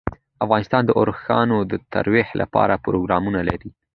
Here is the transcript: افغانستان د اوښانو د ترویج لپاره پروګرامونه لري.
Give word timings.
افغانستان 0.45 0.81
د 0.85 0.91
اوښانو 0.99 1.57
د 1.71 1.73
ترویج 1.93 2.29
لپاره 2.41 2.81
پروګرامونه 2.85 3.39
لري. 3.49 3.69